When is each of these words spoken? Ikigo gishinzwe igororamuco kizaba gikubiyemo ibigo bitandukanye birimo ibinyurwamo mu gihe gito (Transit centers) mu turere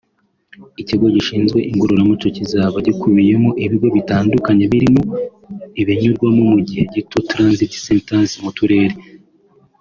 Ikigo 0.81 1.05
gishinzwe 1.15 1.59
igororamuco 1.71 2.25
kizaba 2.37 2.77
gikubiyemo 2.87 3.49
ibigo 3.65 3.87
bitandukanye 3.95 4.63
birimo 4.71 5.01
ibinyurwamo 5.81 6.41
mu 6.51 6.59
gihe 6.67 6.83
gito 6.93 7.17
(Transit 7.31 7.71
centers) 7.85 8.31
mu 8.43 8.51
turere 8.57 8.95